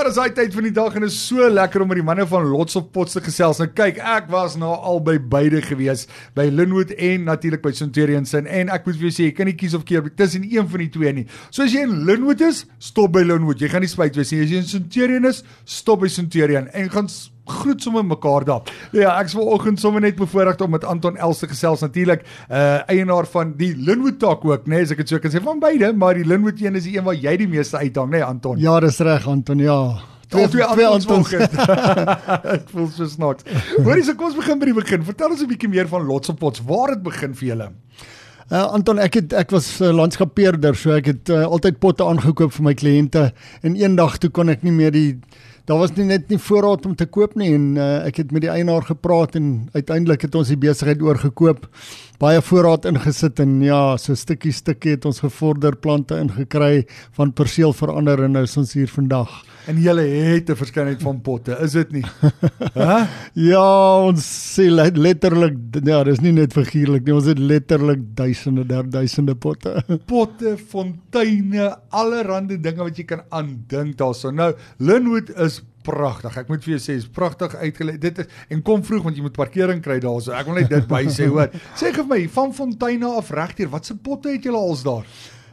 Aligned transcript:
Ja, 0.00 0.06
dis 0.06 0.16
daai 0.16 0.32
tyd 0.32 0.54
van 0.56 0.64
die 0.64 0.72
dag 0.72 0.94
en 0.96 1.04
is 1.04 1.16
so 1.26 1.44
lekker 1.52 1.82
om 1.84 1.90
met 1.92 1.98
die 1.98 2.04
manne 2.06 2.24
van 2.24 2.46
Lots 2.48 2.78
of 2.78 2.86
Pots 2.94 3.12
te 3.12 3.20
gesels. 3.20 3.58
Nou 3.60 3.66
kyk, 3.68 3.98
ek 4.00 4.30
was 4.32 4.54
nou 4.56 4.70
al 4.72 5.02
by 5.04 5.18
beide 5.20 5.58
gewees, 5.60 6.06
by 6.32 6.46
Linwood 6.48 6.94
en 6.96 7.26
natuurlik 7.28 7.60
by 7.60 7.74
Centurion 7.76 8.24
Sin 8.24 8.48
en 8.48 8.72
ek 8.72 8.88
moet 8.88 8.96
vir 8.96 9.10
jou 9.10 9.12
sê, 9.12 9.26
jy 9.26 9.34
kan 9.36 9.50
nie 9.50 9.58
kies 9.60 9.74
of 9.76 9.84
keer 9.84 10.08
tussen 10.16 10.46
een 10.48 10.70
van 10.72 10.84
die 10.86 10.88
twee 10.94 11.12
nie. 11.18 11.26
So 11.50 11.66
as 11.66 11.76
jy 11.76 11.82
in 11.84 12.06
Linwood 12.08 12.40
is, 12.46 12.62
stop 12.80 13.12
by 13.18 13.26
Linwood. 13.28 13.60
Jy 13.60 13.68
gaan 13.74 13.84
nie 13.84 13.92
spyt 13.92 14.16
wees 14.16 14.32
nie. 14.32 14.40
As 14.46 14.54
jy 14.54 14.62
in 14.64 14.70
Centurion 14.72 15.28
is, 15.28 15.42
stop 15.68 16.00
by 16.00 16.08
Centurion 16.16 16.72
en 16.72 16.88
gaan 16.96 17.12
groet 17.50 17.82
sommer 17.82 18.04
mekaar 18.06 18.46
daar. 18.48 18.74
Ja, 18.96 19.16
ek's 19.20 19.34
vanoggend 19.38 19.80
sommer 19.80 20.04
net 20.04 20.18
bevoorreg 20.20 20.60
om 20.64 20.74
met 20.76 20.84
Anton 20.84 21.18
Els 21.20 21.42
te 21.42 21.48
gesels 21.50 21.84
natuurlik, 21.84 22.24
uh 22.48 22.78
eienaar 22.90 23.26
van 23.30 23.54
die 23.58 23.74
Linwood 23.76 24.18
Tak 24.20 24.44
ook, 24.44 24.66
né, 24.66 24.76
nee, 24.76 24.86
as 24.86 24.94
ek 24.94 25.02
dit 25.02 25.08
so 25.08 25.18
kan 25.18 25.32
sê 25.32 25.42
van 25.42 25.60
beide, 25.62 25.92
maar 25.96 26.14
die 26.14 26.26
Linwood 26.26 26.60
een 26.60 26.76
is 26.76 26.86
die 26.88 26.96
een 26.98 27.04
waar 27.04 27.18
jy 27.18 27.36
die 27.40 27.48
meeste 27.48 27.76
uithang, 27.80 28.10
né, 28.10 28.20
nee, 28.20 28.24
Anton? 28.24 28.58
Ja, 28.60 28.78
dis 28.80 28.98
reg, 28.98 29.26
Anton, 29.28 29.58
ja. 29.58 29.80
Twee 30.30 30.48
twee, 30.48 30.66
twee 30.72 30.86
Antons. 30.86 31.32
ek 32.54 32.68
voel 32.70 32.86
so 32.94 33.06
snaaks. 33.10 33.46
Hoorie, 33.82 34.04
so 34.06 34.14
kom 34.14 34.28
ons 34.28 34.38
begin 34.38 34.60
by 34.60 34.68
die 34.70 34.76
begin. 34.76 35.02
Vertel 35.06 35.34
ons 35.34 35.42
'n 35.42 35.50
bietjie 35.50 35.70
meer 35.72 35.88
van 35.90 36.06
Lots 36.06 36.30
of 36.30 36.38
Pots. 36.38 36.62
Waar 36.62 36.94
het 36.94 37.02
begin 37.02 37.34
vir 37.34 37.48
julle? 37.48 37.70
Uh, 38.50 38.64
Anton, 38.74 38.98
ek 38.98 39.14
het 39.14 39.34
ek 39.38 39.50
was 39.54 39.66
uh, 39.78 39.90
landskapeerder, 39.94 40.74
so 40.74 40.94
ek 40.94 41.06
het 41.06 41.30
uh, 41.30 41.44
altyd 41.46 41.78
potte 41.82 42.06
aangekoop 42.06 42.54
vir 42.56 42.64
my 42.66 42.74
kliënte 42.74 43.28
en 43.62 43.76
eendag 43.78 44.16
toe 44.18 44.30
kon 44.34 44.50
ek 44.50 44.62
nie 44.66 44.74
meer 44.74 44.90
die 44.94 45.20
daar 45.70 45.78
was 45.78 45.92
nie 45.94 46.08
net 46.08 46.26
nie 46.32 46.38
voorraad 46.42 46.86
om 46.88 46.96
te 46.98 47.06
koop 47.06 47.36
nie 47.38 47.52
en 47.54 47.66
uh, 47.78 47.84
ek 48.08 48.24
het 48.24 48.32
met 48.34 48.42
die 48.42 48.50
eienaar 48.50 48.82
gepraat 48.88 49.36
en 49.38 49.68
uiteindelik 49.76 50.26
het 50.26 50.34
ons 50.34 50.50
die 50.50 50.58
besigheid 50.58 51.02
oorgekoop. 51.06 51.68
Baie 52.20 52.40
voorraad 52.42 52.88
ingesit 52.90 53.38
en 53.44 53.60
ja, 53.62 53.94
so 54.02 54.18
stukkie 54.18 54.52
stukkie 54.52 54.96
het 54.96 55.06
ons 55.06 55.22
gevorder 55.22 55.78
plante 55.78 56.18
ingekry 56.18 56.88
van 57.16 57.30
perseel 57.32 57.72
verander 57.76 58.26
en 58.26 58.34
nou 58.34 58.42
is 58.48 58.58
ons 58.58 58.74
hier 58.74 58.90
vandag. 58.90 59.30
En 59.70 59.78
jy 59.78 59.92
het 60.00 60.50
'n 60.50 60.56
verskeidenheid 60.56 61.02
van 61.02 61.20
potte, 61.20 61.56
is 61.60 61.72
dit 61.72 61.92
nie? 61.92 62.04
Hæ? 62.74 63.06
ja, 63.34 64.02
ons 64.02 64.24
sê 64.56 64.66
letterlik 64.70 65.56
ja, 65.84 66.02
dis 66.04 66.20
nie 66.20 66.32
net 66.32 66.52
figuurlik 66.52 67.04
nie, 67.04 67.14
ons 67.14 67.26
het 67.26 67.38
letterlik 67.38 68.00
duisende, 68.16 68.64
duisende 68.88 69.34
potte. 69.34 69.84
potte, 70.12 70.56
fonteine, 70.56 71.76
allerlei 71.90 72.58
dinge 72.58 72.82
wat 72.82 72.96
jy 72.96 73.04
kan 73.04 73.22
aandink 73.30 73.96
daarso. 73.96 74.30
Nou, 74.30 74.54
Linwood 74.78 75.30
is 75.36 75.59
pragtig. 75.86 76.36
Ek 76.42 76.48
moet 76.52 76.64
vir 76.64 76.76
jou 76.76 76.82
sê, 76.82 76.96
is 77.00 77.08
pragtig 77.08 77.56
uitgelê. 77.56 77.96
Dit 78.00 78.22
is 78.22 78.30
en 78.52 78.62
kom 78.66 78.84
vroeg 78.86 79.04
want 79.06 79.18
jy 79.18 79.24
moet 79.26 79.36
parkering 79.36 79.82
kry 79.84 79.98
daarso. 80.02 80.34
Ek 80.36 80.48
wil 80.48 80.60
net 80.60 80.70
dit 80.72 80.88
by 80.90 81.04
sê, 81.12 81.28
hoor. 81.30 81.52
Sê 81.74 81.90
gee 81.90 82.02
vir 82.02 82.10
my 82.10 82.22
van 82.36 82.56
fonteine 82.56 83.12
af 83.20 83.30
regdeur, 83.34 83.72
watse 83.72 83.96
potte 83.96 84.32
het 84.34 84.46
julle 84.46 84.60
als 84.60 84.84
daar? 84.86 85.06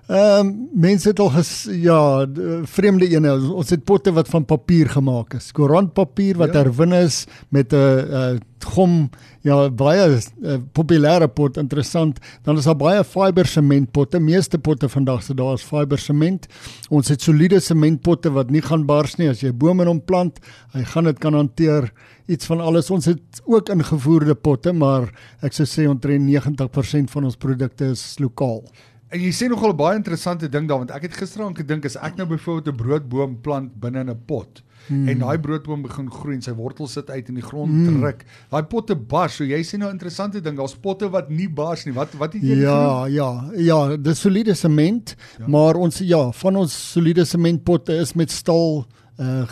Ehm 0.07 0.39
um, 0.39 0.51
mense 0.71 1.09
het 1.09 1.19
al 1.19 1.33
ges, 1.35 1.49
ja, 1.83 2.25
vreemde 2.71 3.09
ene. 3.11 3.33
Ons 3.51 3.73
het 3.73 3.83
potte 3.83 4.13
wat 4.15 4.29
van 4.31 4.45
papier 4.47 4.87
gemaak 4.93 5.33
is. 5.35 5.49
Koerantpapier 5.51 6.39
wat 6.39 6.53
ja. 6.55 6.61
herwin 6.61 6.95
is 6.95 7.25
met 7.51 7.73
'n 7.73 7.75
uh, 7.75 8.37
gom, 8.63 9.09
ja, 9.43 9.69
baie 9.69 10.07
uh, 10.07 10.57
populêre 10.71 11.27
pot, 11.27 11.57
interessant. 11.57 12.19
Dan 12.43 12.57
is 12.57 12.63
daar 12.63 12.77
baie 12.79 13.03
fiber 13.03 13.45
sementpotte. 13.45 14.19
Meeste 14.19 14.57
potte 14.57 14.89
vandag 14.89 15.23
se 15.23 15.33
daar 15.33 15.53
is 15.53 15.67
fiber 15.67 15.99
sement. 15.99 16.47
Ons 16.89 17.09
het 17.09 17.21
soliede 17.21 17.59
sementpotte 17.59 18.31
wat 18.31 18.49
nie 18.49 18.61
gaan 18.61 18.85
bars 18.85 19.17
nie 19.17 19.29
as 19.29 19.43
jy 19.43 19.51
bome 19.51 19.83
in 19.83 19.87
hom 19.91 20.01
plant. 20.01 20.39
Hy 20.71 20.83
gaan 20.83 21.03
dit 21.03 21.19
kan 21.19 21.33
hanteer. 21.33 21.91
Iets 22.27 22.45
van 22.45 22.61
alles. 22.61 22.89
Ons 22.89 23.05
het 23.05 23.41
ook 23.45 23.69
ingevoerde 23.69 24.35
potte, 24.35 24.71
maar 24.73 25.11
ek 25.41 25.53
sou 25.53 25.65
sê 25.65 25.87
omtrent 25.87 26.23
90% 26.23 27.11
van 27.11 27.23
ons 27.23 27.35
produkte 27.35 27.91
is 27.91 28.15
lokaal. 28.19 28.63
En 29.09 29.21
jy 29.23 29.31
sê 29.31 29.47
nogal 29.47 29.71
'n 29.71 29.77
baie 29.77 29.95
interessante 29.95 30.49
ding 30.49 30.67
daar 30.67 30.79
want 30.83 30.91
ek 30.91 31.01
het 31.07 31.13
gisteraand 31.13 31.57
gedink 31.57 31.85
as 31.85 31.95
ek 31.95 32.17
nou 32.17 32.27
byvoorbeeld 32.27 32.73
'n 32.73 32.77
broodboom 32.77 33.41
plant 33.41 33.79
binne 33.79 33.99
in 33.99 34.09
'n 34.09 34.19
pot 34.25 34.63
hmm. 34.87 35.07
en 35.07 35.19
daai 35.19 35.39
broodboom 35.39 35.81
begin 35.81 36.09
groei 36.11 36.35
en 36.35 36.41
sy 36.41 36.51
wortels 36.51 36.91
sit 36.91 37.09
uit 37.09 37.29
in 37.29 37.35
die 37.35 37.43
grond 37.43 37.71
hmm. 37.71 38.01
druk. 38.01 38.25
Daai 38.51 38.63
potte 38.63 38.95
bars. 38.95 39.37
So 39.39 39.43
jy 39.43 39.61
sê 39.63 39.77
nou 39.77 39.89
'n 39.89 39.95
interessante 39.95 40.41
ding, 40.41 40.57
daar's 40.57 40.75
potte 40.75 41.09
wat 41.09 41.29
nie 41.29 41.47
bars 41.47 41.85
nie. 41.85 41.93
Wat 41.93 42.13
wat 42.19 42.33
het 42.33 42.41
jy 42.41 42.59
Ja, 42.61 43.05
genoem? 43.05 43.13
ja, 43.13 43.29
ja, 43.55 43.97
dis 43.97 44.19
soliede 44.19 44.55
sement, 44.55 45.15
ja. 45.39 45.47
maar 45.47 45.75
ons 45.75 45.99
ja, 45.99 46.31
van 46.31 46.55
ons 46.55 46.91
soliede 46.91 47.25
sementpotte 47.25 47.93
is 47.93 48.13
met 48.13 48.31
staal 48.31 48.85
uh, 49.19 49.45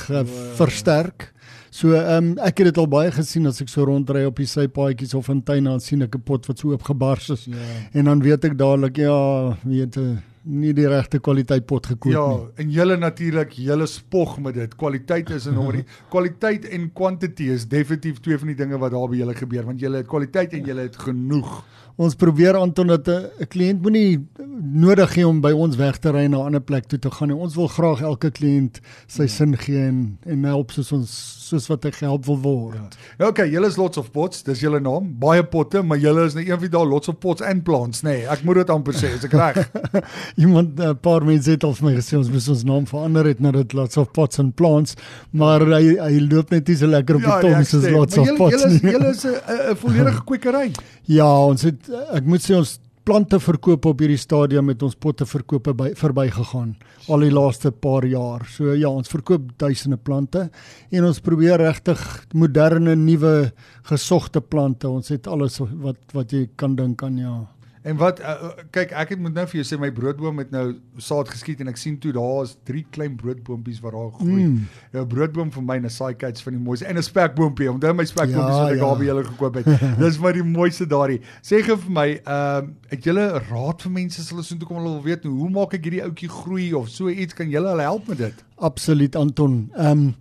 versterk. 0.55 1.33
So 1.75 1.91
ehm 1.91 2.23
um, 2.23 2.27
ek 2.39 2.61
het 2.61 2.69
dit 2.69 2.77
al 2.79 2.87
baie 2.87 3.09
gesien 3.11 3.49
as 3.49 3.59
ek 3.63 3.67
so 3.71 3.83
rondry 3.87 4.21
op 4.29 4.37
die 4.39 4.47
sypaadjies 4.47 5.15
of 5.17 5.27
in 5.33 5.41
tuine 5.43 5.73
dan 5.73 5.81
sien 5.83 6.05
ek 6.05 6.15
'n 6.15 6.23
pot 6.23 6.47
wat 6.47 6.59
so 6.59 6.71
oopgebars 6.71 7.29
is. 7.35 7.43
Ja. 7.51 7.65
En 7.99 8.05
dan 8.05 8.21
weet 8.23 8.45
ek 8.45 8.55
dadelik 8.57 8.97
ja, 8.97 9.57
weet 9.63 9.95
jy 9.99 10.15
nie 10.45 10.73
die 10.77 10.87
regte 10.87 11.19
kwaliteit 11.19 11.65
pot 11.65 11.85
gekoop 11.85 12.11
ja, 12.11 12.25
nie. 12.29 12.37
Ja, 12.37 12.61
en 12.61 12.71
julle 12.71 12.97
natuurlik, 12.97 13.51
julle 13.57 13.87
spog 13.87 14.37
met 14.39 14.53
dit. 14.53 14.75
Kwaliteit 14.75 15.29
is 15.29 15.47
'n 15.47 15.53
nommer. 15.53 15.83
kwaliteit 16.13 16.65
en 16.65 16.91
quantity 16.93 17.49
is 17.49 17.67
definitief 17.67 18.19
twee 18.19 18.37
van 18.37 18.47
die 18.47 18.55
dinge 18.55 18.77
wat 18.77 18.91
daar 18.91 19.09
by 19.09 19.17
julle 19.17 19.35
gebeur 19.35 19.65
want 19.65 19.79
julle 19.79 19.97
het 19.97 20.07
kwaliteit 20.07 20.53
en 20.53 20.63
julle 20.63 20.81
het 20.81 20.95
genoeg 20.95 21.65
ons 21.95 22.15
probeer 22.15 22.57
aantoon 22.59 22.87
dat 22.87 23.07
'n 23.07 23.47
kliënt 23.47 23.81
moenie 23.81 24.27
nodig 24.65 25.15
hê 25.17 25.23
om 25.27 25.41
by 25.41 25.51
ons 25.53 25.77
weg 25.79 25.97
te 26.01 26.11
ry 26.11 26.25
na 26.27 26.37
'n 26.37 26.45
ander 26.45 26.61
plek 26.61 26.87
toe 26.87 26.99
te 26.99 27.11
gaan 27.11 27.29
nie. 27.29 27.37
Ons 27.37 27.55
wil 27.55 27.67
graag 27.67 28.01
elke 28.01 28.31
kliënt 28.31 28.79
sy 29.07 29.23
ja. 29.23 29.27
sin 29.27 29.57
gee 29.57 29.87
en 29.87 30.17
en 30.25 30.43
help 30.43 30.71
soos 30.71 30.91
ons 30.91 31.11
soos 31.45 31.67
wat 31.69 31.83
hy 31.83 31.91
gehelp 31.91 32.25
wil 32.25 32.39
word. 32.41 32.75
Ja. 32.75 32.89
Nou 33.19 33.29
okay, 33.29 33.49
julle 33.49 33.67
is 33.67 33.77
lots 33.77 33.97
of 33.97 34.11
pots, 34.11 34.43
dis 34.43 34.59
julle 34.59 34.79
naam. 34.79 35.11
Baie 35.19 35.43
potte, 35.43 35.83
maar 35.83 35.97
julle 35.97 36.25
is 36.25 36.33
net 36.33 36.47
een 36.47 36.59
van 36.59 36.69
daai 36.69 36.85
lots 36.89 37.07
of 37.07 37.19
pots 37.19 37.41
and 37.41 37.63
plants, 37.63 38.01
nê. 38.01 38.09
Nee, 38.09 38.27
ek 38.27 38.43
moet 38.43 38.55
dit 38.55 38.69
amper 38.69 38.93
sê, 38.93 39.11
is 39.15 39.25
ek 39.27 39.33
reg? 39.33 39.59
Iemand 40.43 40.79
'n 40.79 40.97
paar 41.01 41.25
mense 41.25 41.51
het 41.51 41.63
al 41.63 41.73
vir 41.73 41.89
my 41.89 41.95
gesê 41.99 42.17
ons 42.17 42.29
moet 42.29 42.49
ons 42.55 42.63
naam 42.63 42.87
verander 42.87 43.25
het 43.25 43.39
na 43.39 43.51
dit 43.51 43.73
lots 43.73 43.97
of 43.97 44.11
pots 44.11 44.39
and 44.39 44.55
plants, 44.55 44.95
maar 45.31 45.61
hy 45.61 45.97
hy 45.99 46.19
loop 46.19 46.51
net 46.51 46.67
nie 46.67 46.77
so 46.77 46.87
lekker 46.87 47.15
op 47.15 47.21
die 47.21 47.29
ja, 47.29 47.41
tong 47.41 47.65
soos 47.65 47.89
lots 47.89 48.17
of 48.17 48.33
pots 48.37 48.65
nie. 48.65 48.91
Julle 48.91 49.13
is 49.13 49.25
'n 49.25 49.75
volledige 49.75 50.23
kwekery. 50.29 50.71
Ja, 51.05 51.29
ons 51.45 51.61
het 51.61 51.89
ek 52.13 52.25
moet 52.25 52.41
sê 52.41 52.55
ons 52.57 52.79
plante 53.05 53.37
verkoop 53.39 53.85
op 53.85 53.99
hierdie 54.01 54.19
stadium 54.19 54.65
met 54.71 54.81
ons 54.85 54.95
potte 54.97 55.27
verkope 55.29 55.75
by 55.77 55.91
verbygegaan 55.97 56.73
al 57.13 57.21
die 57.21 57.33
laaste 57.33 57.69
paar 57.71 58.05
jaar. 58.09 58.45
So 58.49 58.73
ja, 58.73 58.89
ons 58.89 59.11
verkoop 59.11 59.51
duisende 59.61 59.97
plante 60.01 60.47
en 60.89 61.05
ons 61.05 61.21
probeer 61.21 61.61
regtig 61.61 62.01
moderne 62.33 62.95
nuwe 62.97 63.51
gesogte 63.91 64.41
plante. 64.41 64.89
Ons 64.89 65.13
het 65.13 65.29
alles 65.29 65.59
wat 65.61 66.01
wat 66.17 66.33
jy 66.33 66.47
kan 66.57 66.77
dink 66.77 67.03
aan 67.05 67.21
ja. 67.21 67.35
En 67.85 67.99
wat 68.01 68.19
uh, 68.19 68.49
kyk 68.73 68.93
ek 68.97 69.11
het 69.13 69.19
moet 69.21 69.35
nou 69.37 69.43
vir 69.51 69.59
jou 69.59 69.65
sê 69.69 69.77
my 69.77 69.91
broodboom 69.93 70.39
het 70.41 70.53
nou 70.53 70.63
saad 70.97 71.29
geskiet 71.29 71.59
en 71.61 71.69
ek 71.69 71.77
sien 71.77 71.99
toe 72.01 72.13
daar 72.15 72.41
is 72.41 72.55
drie 72.65 72.81
klein 72.95 73.13
broodboontjies 73.19 73.81
wat 73.83 73.93
daar 73.93 74.07
groei. 74.15 74.47
Mm. 74.47 74.55
'n 74.65 74.97
ja, 74.97 75.03
Broodboom 75.11 75.51
vir 75.53 75.65
my 75.67 75.75
en 75.77 75.85
'n 75.85 75.93
saaikyts 75.93 76.41
van 76.41 76.57
die 76.57 76.61
mooiste 76.61 76.87
en 76.89 76.97
'n 76.97 77.05
spekboontjie. 77.05 77.69
Onthou 77.69 77.93
my 77.93 78.05
spekboompies 78.09 78.55
ja, 78.57 78.63
wat 78.63 78.71
ek 78.71 78.79
ja. 78.79 78.85
daar 78.85 78.97
by 78.97 79.05
julle 79.05 79.23
gekoop 79.23 79.59
het. 79.61 79.67
Dis 80.05 80.17
maar 80.19 80.33
die 80.33 80.43
mooiste 80.43 80.87
daardie. 80.87 81.21
Sê 81.45 81.61
gou 81.61 81.77
vir 81.77 81.91
my, 81.91 82.07
ehm 82.23 82.63
uh, 82.65 82.73
het 82.89 83.03
julle 83.05 83.25
raad 83.51 83.81
vir 83.81 83.91
mense 83.91 84.21
as 84.21 84.29
hulle 84.33 84.43
so 84.43 84.57
toe 84.57 84.67
kom 84.67 84.77
hulle 84.81 84.95
wil 84.97 85.05
weet 85.05 85.23
hoe 85.23 85.49
maak 85.49 85.73
ek 85.77 85.85
hierdie 85.85 86.03
ouetjie 86.03 86.29
groei 86.29 86.73
of 86.73 86.89
so 86.89 87.09
iets 87.09 87.37
kan 87.37 87.49
julle 87.49 87.69
hulle 87.69 87.85
help 87.85 88.07
met 88.07 88.17
dit? 88.17 88.43
Absoluut 88.57 89.15
Anton. 89.15 89.69
Ehm 89.75 89.91
um, 89.91 90.15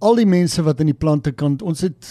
al 0.00 0.16
die 0.16 0.28
mense 0.28 0.62
wat 0.64 0.80
aan 0.80 0.90
die 0.90 0.96
plante 0.96 1.32
kant, 1.36 1.62
ons 1.62 1.84
het 1.84 2.08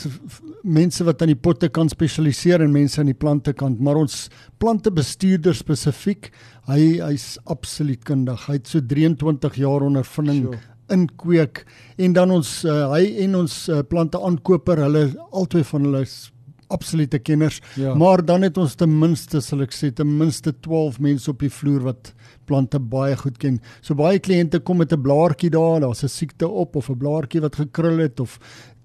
mense 0.64 1.04
wat 1.08 1.24
aan 1.24 1.32
die 1.32 1.40
potte 1.40 1.70
kan 1.74 1.90
spesialiseer 1.90 2.62
en 2.64 2.74
mense 2.74 3.00
aan 3.02 3.10
die 3.10 3.18
plante 3.18 3.54
kant, 3.58 3.80
maar 3.82 3.98
ons 4.00 4.28
plante 4.62 4.92
bestuurder 4.94 5.58
spesifiek, 5.58 6.30
hy 6.70 7.00
hy's 7.02 7.38
absoluut 7.50 8.04
kundig. 8.06 8.46
Hy 8.48 8.60
het 8.60 8.70
so 8.70 8.84
23 8.86 9.62
jaar 9.64 9.86
ondervinding 9.88 10.44
sure. 10.46 10.62
in 10.94 11.08
kweek 11.22 11.64
en 11.98 12.18
dan 12.18 12.34
ons 12.34 12.60
uh, 12.66 12.92
hy 12.94 13.06
en 13.26 13.40
ons 13.44 13.56
uh, 13.70 13.82
plante 13.90 14.22
aankoper, 14.22 14.84
hulle 14.86 15.08
albei 15.32 15.66
van 15.72 15.90
hulle 15.90 16.06
is 16.06 16.20
absolute 16.70 17.20
kenners. 17.20 17.62
Ja. 17.76 17.94
Maar 17.96 18.26
dan 18.26 18.42
het 18.42 18.58
ons 18.58 18.76
ten 18.76 18.92
minste, 19.00 19.42
sal 19.42 19.62
ek 19.66 19.74
sê, 19.76 19.92
ten 19.94 20.18
minste 20.18 20.54
12 20.54 21.00
mense 21.00 21.30
op 21.32 21.40
die 21.40 21.52
vloer 21.54 21.82
wat 21.90 22.14
plante 22.50 22.80
baie 22.80 23.16
goed 23.20 23.38
ken. 23.42 23.60
So 23.82 23.96
baie 23.96 24.20
kliënte 24.20 24.60
kom 24.60 24.78
met 24.78 24.94
'n 24.94 25.02
blaartjie 25.02 25.50
daar, 25.50 25.80
daar's 25.80 26.04
'n 26.04 26.08
siekte 26.10 26.48
op 26.48 26.76
of 26.76 26.90
'n 26.90 26.98
blaartjie 26.98 27.42
wat 27.42 27.56
gekrul 27.56 27.98
het 28.00 28.20
of 28.20 28.40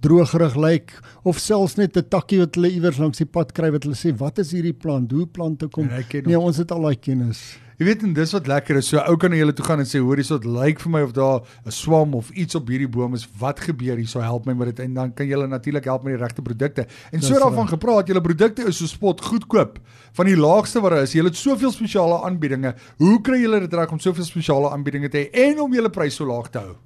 droogrig 0.04 0.56
lyk 0.56 1.00
of 1.24 1.38
selfs 1.38 1.76
net 1.76 1.96
'n 1.96 2.08
takkie 2.08 2.38
wat 2.38 2.54
hulle 2.54 2.70
iewers 2.70 2.98
langs 2.98 3.18
die 3.18 3.26
pad 3.26 3.52
kry 3.52 3.70
wat 3.70 3.84
hulle 3.84 3.96
sê 3.96 4.12
wat 4.16 4.38
is 4.38 4.52
hierdie 4.52 4.76
plant? 4.76 5.10
Hoe 5.12 5.26
plante 5.26 5.68
kom? 5.68 5.88
Nee, 6.28 6.38
ons 6.38 6.56
het 6.56 6.70
al 6.70 6.82
daai 6.82 6.96
kennis. 6.96 7.58
Jy 7.74 7.86
weet 7.88 8.02
en 8.06 8.12
dis 8.14 8.32
wat 8.36 8.46
lekker 8.46 8.78
is. 8.78 8.88
So 8.92 9.02
ou 9.02 9.16
kan 9.18 9.32
jy 9.34 9.40
hulle 9.42 9.54
toe 9.56 9.64
gaan 9.66 9.82
en 9.82 9.88
sê 9.88 9.98
hoor 9.98 10.20
hierso 10.20 10.38
dit 10.38 10.46
lyk 10.46 10.78
vir 10.84 10.92
my 10.94 11.00
of 11.02 11.12
daar 11.16 11.40
'n 11.66 11.74
swam 11.74 12.14
of 12.14 12.30
iets 12.30 12.54
op 12.54 12.68
hierdie 12.68 12.88
boom 12.88 13.14
is. 13.14 13.26
Wat 13.38 13.60
gebeur 13.60 13.96
hierso? 13.96 14.20
Help 14.20 14.46
my 14.46 14.54
met 14.54 14.76
dit 14.76 14.84
en 14.86 14.94
dan 14.94 15.12
kan 15.14 15.26
jy 15.26 15.34
hulle 15.34 15.48
natuurlik 15.48 15.84
help 15.84 16.04
met 16.04 16.14
die 16.14 16.22
regte 16.22 16.42
produkte. 16.42 16.86
En 17.10 17.20
so 17.20 17.34
daarvan 17.34 17.68
gepraat, 17.68 18.06
julle 18.06 18.20
produkte 18.20 18.62
is 18.66 18.76
so 18.76 18.86
spot 18.86 19.20
goedkoop. 19.20 19.78
Van 20.12 20.26
die 20.26 20.36
laagste 20.36 20.80
wat 20.80 20.90
daar 20.90 21.02
is. 21.02 21.12
Julle 21.12 21.28
het 21.28 21.36
soveel 21.36 21.72
spesiale 21.72 22.22
aanbiedinge. 22.22 22.74
Hoe 22.98 23.20
kry 23.20 23.40
julle 23.40 23.60
dit 23.60 23.74
reg 23.74 23.90
om 23.90 23.98
soveel 23.98 24.24
spesiale 24.24 24.70
aanbiedinge 24.70 25.08
te 25.08 25.18
hê 25.18 25.50
en 25.50 25.60
om 25.60 25.72
julle 25.72 25.90
pryse 25.90 26.16
so 26.16 26.26
laag 26.26 26.50
te 26.50 26.58
hou? 26.58 26.76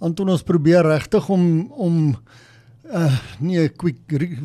Anton 0.00 0.28
ons 0.28 0.42
probeer 0.42 0.84
regtig 0.84 1.28
om 1.28 1.72
om 1.72 2.16
Uh 2.88 3.12
nee, 3.44 3.68
quick 3.68 3.98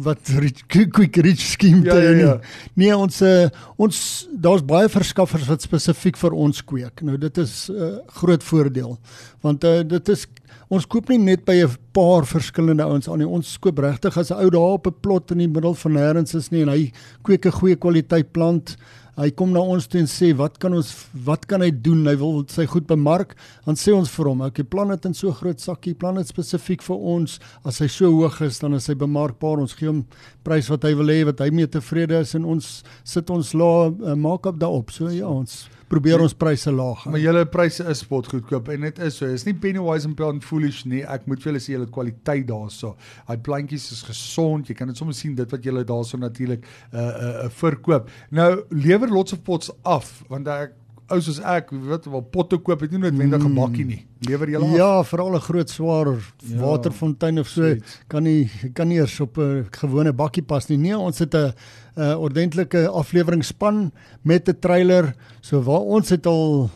wat 0.04 0.28
rich, 0.28 0.66
quick 0.68 1.16
rich 1.16 1.40
skeme 1.40 1.86
Ja, 1.86 1.95
ja, 1.95 2.10
ja. 2.10 2.34
nie. 2.34 2.40
Nee, 2.74 2.95
ons 2.98 3.22
uh, 3.22 3.48
ons 3.80 4.00
daar's 4.36 4.66
baie 4.68 4.90
verskaffers 4.92 5.48
wat 5.48 5.63
spesifiek 5.63 6.19
vir 6.19 6.36
ons 6.36 6.60
kweek. 6.60 7.06
Nou 7.07 7.16
dit 7.18 7.38
is 7.40 7.69
'n 7.72 7.75
uh, 7.75 7.92
groot 8.19 8.44
voordeel. 8.44 8.98
Want 9.42 9.63
uh, 9.63 9.80
dit 9.88 10.10
is 10.10 10.28
ons 10.68 10.86
koop 10.86 11.07
nie 11.10 11.18
net 11.18 11.45
by 11.45 11.56
'n 11.63 11.72
paar 11.95 12.25
verskillende 12.28 12.84
ouens 12.84 13.07
aan 13.07 13.24
nie. 13.24 13.28
Ons 13.28 13.57
koop 13.60 13.80
regtig 13.80 14.18
as 14.18 14.30
'n 14.31 14.44
ou 14.44 14.50
daar 14.50 14.75
op 14.75 14.88
'n 14.88 15.00
plot 15.00 15.31
in 15.31 15.38
die 15.38 15.48
middel 15.48 15.74
van 15.74 15.94
nêrens 15.94 16.36
is 16.36 16.51
nie 16.51 16.62
en 16.63 16.69
hy 16.69 16.92
kweek 17.24 17.45
'n 17.45 17.51
goeie 17.51 17.75
kwaliteit 17.75 18.34
plant. 18.34 18.75
Hy 19.13 19.27
kom 19.38 19.51
na 19.54 19.62
ons 19.62 19.86
toe 19.86 20.00
en 20.01 20.07
sê 20.10 20.31
wat 20.33 20.56
kan 20.62 20.74
ons 20.74 20.88
wat 21.27 21.44
kan 21.50 21.62
hy 21.62 21.69
doen? 21.86 22.01
Hy 22.10 22.15
wil 22.18 22.39
sy 22.50 22.65
goed 22.69 22.88
bemark. 22.89 23.36
Dan 23.68 23.77
sê 23.77 23.94
ons 23.94 24.10
vir 24.10 24.30
hom, 24.30 24.42
"Oké, 24.42 24.63
plan 24.63 24.89
dit 24.89 25.06
in 25.06 25.13
so 25.13 25.31
groot 25.31 25.60
sakkie, 25.60 25.94
plan 25.94 26.15
dit 26.15 26.27
spesifiek 26.27 26.81
vir 26.81 26.98
ons. 26.98 27.39
As 27.63 27.77
hy 27.80 27.88
so 27.88 28.10
hoog 28.10 28.42
is, 28.42 28.60
dan 28.60 28.74
is 28.74 28.88
hy 28.88 28.95
bemarkbaar. 28.95 29.60
Ons 29.60 29.74
gee 29.74 29.88
hom 29.88 30.06
prys 30.44 30.69
wat 30.69 30.83
hy 30.83 30.94
wil 30.95 31.07
hê, 31.07 31.25
wat 31.25 31.39
hy 31.39 31.50
mee 31.51 31.68
tevrede 31.68 32.19
is 32.19 32.33
en 32.36 32.45
ons 32.45 32.83
sit 33.04 33.30
ons 33.30 33.54
la 33.54 33.88
uh, 33.88 34.15
maak 34.15 34.45
op 34.45 34.60
daarop. 34.60 34.92
So 34.92 35.07
ja, 35.10 35.27
ons 35.27 35.69
probeer 35.94 36.24
ons 36.24 36.34
pryse 36.38 36.72
laag. 36.74 37.06
hou. 37.06 37.13
Maar 37.13 37.22
julle 37.24 37.45
pryse 37.54 37.86
is 37.92 38.04
spot 38.04 38.30
goedkoop 38.31 38.72
en 38.74 38.88
dit 38.88 39.01
is 39.06 39.18
so. 39.19 39.30
Dit 39.30 39.42
is 39.42 39.48
nie 39.48 39.56
penny 39.66 39.81
wise 39.84 40.10
and 40.10 40.18
pound 40.19 40.45
foolish 40.45 40.84
nie. 40.90 41.04
Ek 41.06 41.28
moet 41.30 41.42
vir 41.44 41.51
julle 41.51 41.63
sê 41.63 41.75
julle 41.75 41.90
kwaliteit 41.94 42.48
daarso. 42.50 42.95
Daai 43.28 43.42
plantjies 43.45 43.90
is 43.95 44.04
gesond. 44.07 44.69
Jy 44.69 44.78
kan 44.80 44.92
dit 44.92 45.00
sommer 45.00 45.18
sien 45.18 45.36
dit 45.38 45.54
wat 45.54 45.66
julle 45.66 45.86
daarso 45.88 46.19
natuurlik 46.22 46.66
uh 46.66 47.00
uh, 47.00 47.34
uh 47.45 47.50
verkoop. 47.62 48.10
Nou 48.34 48.50
lewer 48.74 49.12
lots 49.12 49.36
of 49.36 49.44
pots 49.45 49.72
af 49.84 50.16
want 50.31 50.50
ek 50.50 50.80
ou 51.13 51.21
soos 51.21 51.39
ek 51.39 51.69
weet 51.71 52.06
wel 52.10 52.21
potte 52.33 52.57
koop 52.57 52.81
het 52.81 52.92
nie 52.92 53.00
noodwendig 53.00 53.44
'n 53.44 53.50
Mm. 53.51 53.56
bakkie 53.56 53.86
nie. 53.86 54.06
Lewer 54.27 54.50
julle 54.50 54.65
af. 54.65 54.75
Ja, 54.75 55.04
veral 55.04 55.36
'n 55.36 55.39
groot 55.42 55.69
swaar 55.69 56.07
Ja, 56.48 56.57
waterfontein 56.57 57.39
of 57.39 57.48
so 57.48 57.62
zoiets. 57.62 58.00
kan 58.07 58.24
nie 58.24 58.50
kan 58.74 58.88
nie 58.88 58.98
eers 58.98 59.19
op 59.19 59.38
'n 59.38 59.68
gewone 59.71 60.13
bakkie 60.13 60.44
pas 60.44 60.68
nie. 60.69 60.77
Nee, 60.77 60.98
ons 60.98 61.19
het 61.19 61.33
'n 61.36 61.54
'n 61.98 62.15
ordentlike 62.18 62.88
afleweringsspan 62.89 63.92
met 64.24 64.48
'n 64.50 64.60
trailer. 64.60 65.15
So 65.42 65.62
waar 65.62 65.81
ons 65.81 66.10
het 66.10 66.25
al 66.25 66.69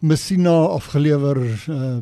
Messina 0.00 0.50
afgelewer, 0.66 1.36
uh 1.68 1.98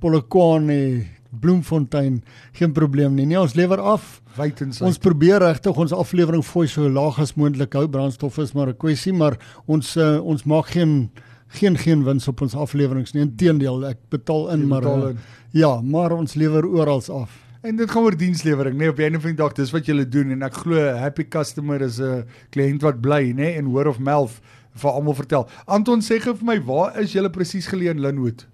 Polokwane, 0.00 1.04
Bloemfontein, 1.40 2.22
geen 2.52 2.72
probleem 2.72 3.14
nie. 3.14 3.26
Nee, 3.26 3.40
ons 3.40 3.54
lewer 3.54 3.80
af. 3.80 4.20
Wyd 4.36 4.60
en 4.60 4.72
sy. 4.72 4.84
Ons 4.84 4.98
probeer 4.98 5.40
regtig 5.40 5.76
ons 5.76 5.92
aflewering 5.92 6.44
fooi 6.44 6.66
so 6.68 6.88
laag 6.88 7.18
as 7.22 7.34
moontlik 7.34 7.72
hou. 7.72 7.86
Brandstof 7.88 8.38
is 8.38 8.52
maar 8.52 8.68
'n 8.68 8.76
kwessie, 8.76 9.12
maar 9.12 9.38
ons 9.66 9.96
uh, 9.96 10.20
ons 10.24 10.44
maak 10.44 10.66
geen 10.66 11.10
geen 11.48 11.76
geen 11.76 12.04
wins 12.04 12.28
op 12.28 12.40
ons 12.40 12.54
afleweringe 12.54 13.12
nie. 13.12 13.22
Inteendeel, 13.22 13.84
ek 13.86 13.98
betaal 14.10 14.50
in, 14.52 14.60
Jy 14.60 14.66
maar 14.66 14.80
betaal 14.80 15.02
uh, 15.02 15.08
in. 15.10 15.18
ja, 15.50 15.80
maar 15.80 16.12
ons 16.12 16.34
lewer 16.34 16.66
oral 16.66 17.02
af. 17.12 17.38
En 17.62 17.76
dit 17.76 17.90
gaan 17.90 18.02
oor 18.02 18.16
dienslewering, 18.18 18.74
nê? 18.74 18.78
Nee, 18.78 18.90
op 18.90 18.96
die 18.96 19.04
einde 19.04 19.20
van 19.20 19.30
die 19.30 19.38
dag, 19.38 19.52
dis 19.52 19.70
wat 19.70 19.86
julle 19.86 20.08
doen 20.08 20.32
en 20.34 20.42
ek 20.42 20.56
glo 20.64 20.80
happy 20.98 21.28
customer 21.30 21.80
is 21.80 22.00
'n 22.00 22.24
kliënt 22.50 22.82
wat 22.82 23.00
bly, 23.00 23.30
nê? 23.30 23.34
Nee? 23.34 23.52
En 23.60 23.70
word 23.70 23.86
of 23.86 23.98
mouth 23.98 24.40
vir 24.74 24.90
almal 24.90 25.16
vertel. 25.18 25.46
Anton 25.66 26.00
sê 26.04 26.18
gou 26.22 26.34
vir 26.38 26.48
my, 26.48 26.56
waar 26.66 26.98
is 27.02 27.12
julle 27.16 27.30
presies 27.32 27.68
geleë 27.70 27.96
in 27.96 28.02
Linwood? 28.04 28.46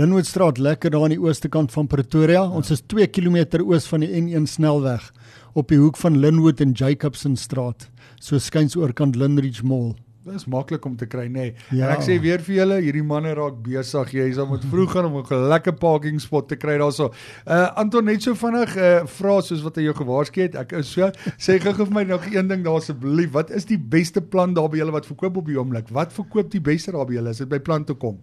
Linwoodstraat 0.00 0.58
lekker 0.58 0.90
daar 0.94 1.06
aan 1.06 1.14
die 1.14 1.22
ooste 1.22 1.50
kant 1.52 1.72
van 1.74 1.88
Pretoria. 1.90 2.42
Ja. 2.42 2.48
Ons 2.48 2.70
is 2.74 2.82
2 2.90 3.06
km 3.14 3.62
oos 3.62 3.88
van 3.90 4.04
die 4.04 4.10
N1 4.22 4.48
snelweg 4.50 5.10
op 5.58 5.70
die 5.70 5.80
hoek 5.80 5.98
van 5.98 6.20
Linwood 6.22 6.60
en 6.62 6.72
Jacobson 6.78 7.36
straat. 7.36 7.88
So 8.20 8.38
skuins 8.38 8.76
oorkant 8.78 9.16
Linridge 9.18 9.66
Mall. 9.66 9.94
Dis 10.20 10.44
maklik 10.44 10.84
om 10.84 10.96
te 11.00 11.06
kry, 11.08 11.22
nê. 11.32 11.32
Nee. 11.32 11.52
Ja. 11.72 11.86
En 11.86 11.94
ek 11.94 12.02
sê 12.04 12.18
weer 12.20 12.42
vir 12.44 12.58
julle, 12.58 12.76
hierdie 12.84 13.04
manne 13.06 13.30
raak 13.38 13.56
besig. 13.64 14.12
Jy 14.18 14.26
sal 14.36 14.48
moet 14.50 14.66
vroeg 14.68 14.92
gaan 14.92 15.08
om 15.08 15.16
'n 15.16 15.48
lekker 15.48 15.72
parking 15.80 16.20
spot 16.20 16.48
te 16.48 16.56
kry 16.60 16.76
daarso. 16.76 17.08
Uh 17.46 17.72
Anton 17.80 18.04
net 18.04 18.22
so 18.22 18.34
vinnig 18.34 18.76
uh 18.76 19.06
vra 19.06 19.40
soos 19.40 19.62
wat 19.64 19.76
hy 19.76 19.88
jou 19.88 19.94
gewaarsku 19.96 20.42
het. 20.42 20.54
Ek 20.54 20.72
is 20.72 20.92
so 20.92 21.10
sê 21.38 21.56
gou 21.58 21.72
vir 21.72 21.94
my 21.94 22.04
nog 22.04 22.26
een 22.28 22.48
ding 22.48 22.64
daar 22.64 22.76
asseblief. 22.76 23.32
Wat 23.32 23.50
is 23.50 23.64
die 23.64 23.78
beste 23.78 24.20
plan 24.20 24.52
daar 24.54 24.68
by 24.68 24.76
julle 24.76 24.92
wat 24.92 25.06
verkoop 25.06 25.36
op 25.36 25.46
die 25.46 25.56
oomblik? 25.56 25.88
Wat 25.88 26.12
verkoop 26.12 26.50
die 26.50 26.60
beste 26.60 26.92
daar 26.92 27.06
by 27.06 27.14
julle? 27.14 27.30
Is 27.30 27.38
dit 27.38 27.48
by 27.48 27.58
plante 27.58 27.94
kom? 27.94 28.20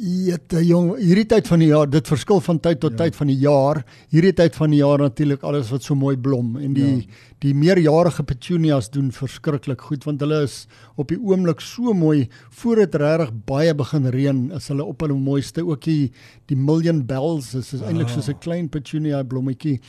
Jette 0.00 0.62
jong, 0.64 0.94
hierdie 0.96 1.26
tyd 1.28 1.48
van 1.50 1.60
die 1.60 1.66
jaar, 1.68 1.88
dit 1.90 2.06
verskil 2.08 2.40
van 2.40 2.58
tyd 2.64 2.78
tot 2.80 2.92
Ja. 2.92 2.96
tyd 3.04 3.14
van 3.16 3.26
die 3.26 3.36
jaar. 3.36 3.84
Hierdie 4.10 4.32
tyd 4.32 4.54
van 4.56 4.70
die 4.70 4.78
jaar 4.78 4.98
natuurlik 4.98 5.42
alles 5.42 5.70
wat 5.70 5.82
so 5.82 5.94
mooi 5.94 6.16
blom 6.16 6.56
en 6.56 6.72
die 6.72 6.96
Ja. 6.96 7.02
die 7.40 7.52
meerjarige 7.54 8.22
petunias 8.22 8.88
doen 8.90 9.10
verskriklik 9.10 9.80
goed 9.80 10.04
want 10.04 10.20
hulle 10.20 10.42
is 10.44 10.66
op 10.96 11.08
die 11.08 11.18
oomblik 11.18 11.60
so 11.60 11.92
mooi 11.92 12.28
voor 12.50 12.76
dit 12.76 12.94
regtig 12.94 13.32
baie 13.46 13.74
begin 13.74 14.06
reën 14.06 14.52
is 14.56 14.68
hulle 14.68 14.84
op 14.84 15.00
hulle 15.00 15.14
mooiste 15.18 15.60
ook 15.66 15.80
die 15.82 16.10
die 16.46 16.56
million 16.56 17.04
bells 17.04 17.50
dis 17.52 17.74
is 17.74 17.80
eintlik 17.82 18.06
Ah. 18.08 18.14
soos 18.14 18.28
'n 18.28 18.38
klein 18.38 18.68
petunia 18.68 19.22
blommetjie 19.24 19.80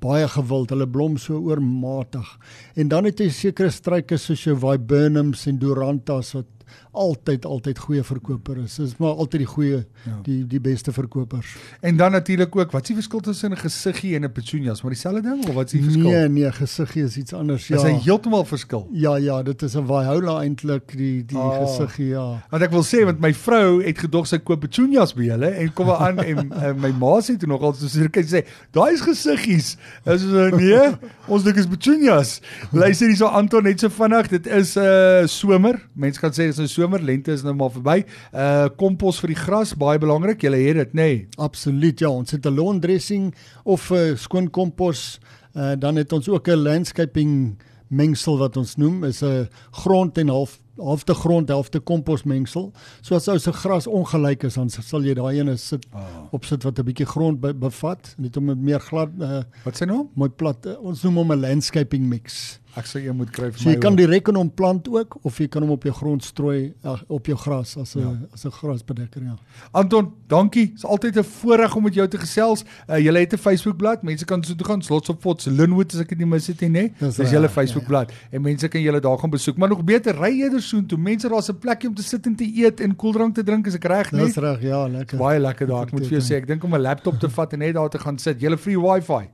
baie 0.00 0.26
gewild 0.28 0.70
hulle 0.70 0.86
blom 0.86 1.18
so 1.18 1.34
oormatig 1.34 2.38
en 2.76 2.88
dan 2.88 3.04
het 3.04 3.18
jy 3.18 3.28
sekere 3.28 3.70
struike 3.70 4.16
soos 4.16 4.44
jou 4.44 4.56
viburnums 4.56 5.46
en 5.48 5.58
durantas 5.58 6.32
wat 6.34 6.46
altyd 6.92 7.44
altyd 7.44 7.78
goeie 7.78 8.02
verkoper 8.02 8.56
is. 8.64 8.74
Dis 8.80 8.96
maar 8.98 9.14
altyd 9.14 9.44
die 9.44 9.46
goeie 9.46 9.86
Ja. 10.04 10.18
die 10.22 10.46
die 10.46 10.60
beste 10.60 10.92
verkopers. 10.92 11.56
En 11.80 11.96
dan 11.96 12.12
natuurlik 12.12 12.56
ook, 12.56 12.70
wat 12.70 12.82
is 12.82 12.86
die 12.86 12.96
verskil 12.96 13.20
tussen 13.20 13.50
'n 13.52 13.56
gesiggie 13.56 14.14
en 14.14 14.24
'n 14.24 14.32
petunias? 14.32 14.82
Maar 14.82 14.92
dieselfde 14.92 15.22
ding 15.22 15.48
of 15.48 15.54
wat 15.54 15.66
is 15.66 15.72
die 15.72 15.82
verskil? 15.82 16.10
Nee, 16.10 16.28
nee, 16.28 16.52
gesiggie 16.52 17.04
is 17.04 17.16
iets 17.16 17.32
anders. 17.32 17.68
Ja. 17.68 17.76
Is 17.76 17.82
hy 17.82 17.98
heeltemal 18.04 18.44
verskil? 18.44 18.88
Ja, 18.92 19.16
ja, 19.16 19.42
dit 19.42 19.62
is 19.62 19.74
'n 19.76 19.86
viola 19.86 20.40
eintlik 20.40 20.96
die 20.96 21.24
die 21.24 21.38
oh. 21.38 21.66
gesiggie, 21.66 22.06
ja. 22.06 22.42
Want 22.50 22.62
ek 22.62 22.70
wil 22.70 22.84
sê 22.84 23.04
want 23.04 23.20
my 23.20 23.34
vrou 23.34 23.82
het 23.82 23.98
gedog 23.98 24.26
sy 24.26 24.38
koop 24.38 24.60
petunias 24.60 25.14
by 25.14 25.22
julle 25.22 25.50
en 25.50 25.72
kom 25.72 25.90
aan 25.90 26.18
en 26.18 26.52
uh, 26.52 26.72
my 26.74 26.92
ma 26.98 27.20
sê 27.20 27.36
toe 27.36 27.48
nogal 27.48 27.74
soos 27.74 27.92
sy 27.92 28.08
sê, 28.24 28.44
"Daai 28.72 28.92
is 28.94 29.00
gesiggies." 29.00 29.76
Is 30.06 30.20
so 30.20 30.48
nee, 30.56 30.92
ons 31.28 31.44
dink 31.44 31.56
is 31.56 31.66
petunias. 31.66 32.40
Luister 32.72 33.08
hierso 33.08 33.26
Anton 33.26 33.64
net 33.64 33.80
so 33.80 33.88
vinnig, 33.88 34.28
dit 34.28 34.46
is 34.46 34.76
'n 34.76 34.80
uh, 34.80 35.26
somer. 35.26 35.80
Mense 35.94 36.20
kan 36.20 36.30
sê 36.30 36.48
dis 36.48 36.58
'n 36.60 36.68
somer, 36.68 37.00
lente 37.02 37.32
is 37.32 37.42
nou 37.42 37.54
maar 37.54 37.70
verby. 37.70 38.04
Uh 38.32 38.68
kompos 38.76 39.20
vir 39.20 39.28
die 39.28 39.36
gras, 39.36 39.74
baie 39.74 39.98
belangrik. 39.98 40.40
Julle 40.42 40.56
het 40.56 40.76
dit, 40.76 40.92
nê? 40.92 41.02
Nee. 41.02 41.28
Absoluut, 41.38 41.98
ja. 42.00 42.08
Ons 42.08 42.30
het 42.30 42.46
'n 42.46 42.54
lawn 42.54 42.80
dressing 42.80 43.34
of 43.64 43.90
uh, 43.90 44.16
skoon 44.16 44.50
kompos. 44.50 45.18
Uh, 45.56 45.72
dan 45.78 45.96
het 45.96 46.12
ons 46.12 46.28
ook 46.28 46.48
'n 46.48 46.62
landscaping 46.62 47.56
mengsel 47.88 48.38
wat 48.38 48.56
ons 48.56 48.76
noem 48.76 49.04
is 49.04 49.22
'n 49.22 49.48
grond 49.70 50.18
en 50.18 50.28
half 50.28 50.60
halfte 50.80 51.14
grond, 51.14 51.48
helfte 51.48 51.78
kompos 51.80 52.22
mengsel. 52.24 52.72
So 53.02 53.14
as 53.14 53.28
ou 53.28 53.38
se 53.38 53.52
gras 53.52 53.86
ongelyk 53.86 54.42
is, 54.44 54.54
dan 54.54 54.70
sal 54.70 55.02
jy 55.04 55.14
daai 55.14 55.38
ene 55.40 55.56
sit 55.56 55.86
Oh. 55.94 56.28
opsit 56.32 56.62
wat 56.64 56.78
'n 56.78 56.84
bietjie 56.84 57.06
grond 57.06 57.40
be 57.40 57.52
bevat, 57.54 58.14
net 58.18 58.36
om 58.36 58.46
dit 58.46 58.58
meer 58.58 58.80
glad 58.80 59.08
uh, 59.20 59.42
Wat 59.64 59.74
sê 59.76 59.86
nou? 59.86 60.08
mooi 60.14 60.30
plat. 60.30 60.66
Uh, 60.66 60.80
ons 60.82 61.02
noem 61.02 61.16
hom 61.16 61.32
'n 61.32 61.40
landscaping 61.40 62.08
mix. 62.08 62.60
Ek 62.76 62.84
sê 62.86 63.00
jy 63.04 63.12
moet 63.12 63.30
kry 63.30 63.50
vir 63.50 63.58
So 63.58 63.68
my. 63.68 63.74
jy 63.74 63.80
kan 63.80 63.96
direk 63.96 64.28
in 64.28 64.34
hom 64.36 64.50
plant 64.50 64.88
ook 64.88 65.16
of 65.22 65.38
jy 65.38 65.48
kan 65.48 65.62
hom 65.62 65.70
op 65.70 65.82
jou 65.82 65.92
grond 65.94 66.22
strooi 66.24 66.72
uh, 66.84 66.96
op 67.08 67.26
jou 67.26 67.36
gras 67.36 67.76
as 67.76 67.94
'n 67.96 68.00
Ja. 68.00 68.10
ja. 68.10 68.16
as 68.32 68.44
'n 68.44 68.50
grasbedekker, 68.50 69.22
ja. 69.22 69.36
Anton, 69.72 70.12
dankie. 70.28 70.66
Dit 70.66 70.76
is 70.76 70.84
altyd 70.84 71.16
'n 71.18 71.24
voorreg 71.24 71.74
om 71.76 71.82
met 71.82 71.94
jou 71.94 72.08
te 72.08 72.18
gesels. 72.18 72.64
Uh, 72.88 72.98
jy 72.98 73.12
het 73.18 73.32
'n 73.32 73.36
Facebookblad. 73.38 74.02
Mense 74.02 74.24
kan 74.24 74.44
so 74.44 74.54
toe 74.54 74.66
gaan, 74.66 74.82
Slots 74.82 75.08
op 75.08 75.20
Pots 75.20 75.44
Linwood 75.46 75.92
as 75.94 76.00
ek 76.00 76.08
dit 76.08 76.18
nie 76.18 76.26
mis 76.26 76.46
het 76.46 76.60
nie, 76.60 76.68
nê? 76.70 76.92
Dis 76.98 77.16
Dis 77.16 77.30
julle 77.30 77.46
ja, 77.46 77.48
Facebookblad 77.48 78.12
en 78.30 78.42
mense 78.42 78.68
kan 78.68 78.80
julle 78.80 79.00
daar 79.00 79.18
gaan 79.18 79.30
besoek. 79.30 79.56
Maar 79.56 79.68
nog 79.68 79.84
beter, 79.84 80.14
ry 80.14 80.40
eerder 80.40 80.62
soontoe. 80.62 80.98
Mense 80.98 81.28
daar's 81.28 81.48
'n 81.50 81.58
plekjie 81.58 81.88
om 81.88 81.94
te 81.94 82.02
sit 82.02 82.26
en 82.26 82.36
te 82.36 82.44
eet 82.44 82.80
en 82.80 82.96
koeldrank 82.96 83.34
te 83.34 83.42
drink, 83.42 83.66
is 83.66 83.74
ek 83.74 83.84
reg, 83.84 84.12
nee? 84.12 84.24
Dis 84.26 84.36
reg, 84.36 84.62
ja, 84.62 84.86
lekker. 84.88 85.18
Baie 85.18 85.40
lekker 85.40 85.66
daar. 85.66 85.82
Ek 85.82 85.92
moet 85.92 86.06
vir 86.06 86.18
jou 86.18 86.22
sê, 86.22 86.36
ek 86.36 86.46
dink 86.46 86.64
om 86.64 86.74
'n 86.74 86.80
laptop 86.80 87.18
te 87.18 87.28
vat 87.28 87.52
en 87.52 87.58
net 87.58 87.74
daar 87.74 87.88
te 87.90 87.98
gaan 87.98 88.18
sit. 88.18 88.40
Julle 88.40 88.56
free 88.58 88.78
wifi. 88.80 89.28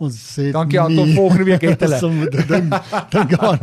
Ons 0.00 0.16
sê 0.16 0.48
Dankie 0.48 0.80
Anton, 0.80 1.12
volgende 1.12 1.44
week 1.44 1.60
het 1.60 1.76
hulle. 1.84 1.98
Sommige 2.00 2.40
ding. 2.48 2.72
Dink 3.12 3.36
aan. 3.36 3.60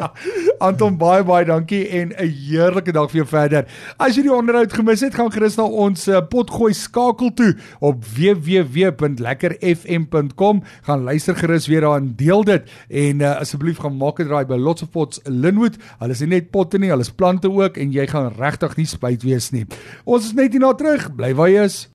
Anton 0.68 1.00
baie 1.00 1.24
baie 1.24 1.48
dankie 1.48 1.88
en 1.96 2.12
'n 2.12 2.28
heerlike 2.28 2.92
dag 2.92 3.08
vir 3.10 3.18
jou 3.22 3.28
verder. 3.30 3.64
As 3.96 4.16
jy 4.16 4.22
die 4.26 4.34
onderhoud 4.34 4.72
gemis 4.76 5.00
het, 5.00 5.14
gaan 5.16 5.32
gerus 5.32 5.56
na 5.56 5.64
ons 5.64 6.08
uh, 6.08 6.20
potgooi 6.20 6.74
skakel 6.76 7.32
toe 7.32 7.56
op 7.80 8.04
www.lekkerfm.com. 8.04 10.62
Gaan 10.84 11.04
luister 11.08 11.34
gerus 11.40 11.64
weer 11.72 11.80
daarin, 11.80 12.12
deel 12.16 12.44
dit 12.44 12.62
en 12.88 13.20
uh, 13.24 13.40
asseblief 13.40 13.78
gaan 13.80 13.96
maak 13.96 14.20
'n 14.20 14.28
draai 14.28 14.44
by 14.44 14.60
Lots 14.60 14.82
of 14.84 14.92
Pots 14.92 15.20
Linwood. 15.24 15.80
Hulle 15.98 16.12
is 16.12 16.20
nie 16.20 16.28
net 16.28 16.52
potte 16.52 16.76
nie, 16.78 16.90
hulle 16.92 17.08
is 17.08 17.10
plante 17.10 17.48
ook 17.48 17.76
en 17.80 17.92
jy 17.92 18.06
gaan 18.06 18.32
regtig 18.36 18.76
nie 18.76 18.86
spyt 18.86 19.22
wees 19.24 19.50
nie. 19.50 19.64
Ons 20.04 20.24
is 20.28 20.34
net 20.36 20.52
hierna 20.52 20.74
terug. 20.76 21.08
Bly 21.16 21.32
waar 21.34 21.48
jy 21.48 21.64
is. 21.64 21.88